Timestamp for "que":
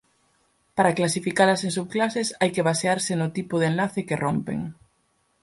2.55-2.65, 4.07-4.19